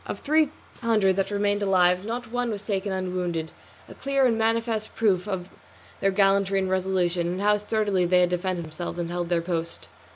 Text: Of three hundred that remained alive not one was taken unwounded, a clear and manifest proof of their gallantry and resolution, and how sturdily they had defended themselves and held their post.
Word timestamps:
Of 0.07 0.21
three 0.21 0.49
hundred 0.81 1.15
that 1.17 1.29
remained 1.29 1.61
alive 1.61 2.07
not 2.07 2.31
one 2.31 2.49
was 2.49 2.65
taken 2.65 2.91
unwounded, 2.91 3.51
a 3.87 3.93
clear 3.93 4.25
and 4.25 4.35
manifest 4.35 4.95
proof 4.95 5.27
of 5.27 5.49
their 5.99 6.09
gallantry 6.09 6.57
and 6.57 6.71
resolution, 6.71 7.27
and 7.27 7.39
how 7.41 7.57
sturdily 7.57 8.07
they 8.07 8.21
had 8.21 8.29
defended 8.31 8.65
themselves 8.65 8.97
and 8.97 9.11
held 9.11 9.29
their 9.29 9.43
post. 9.43 9.89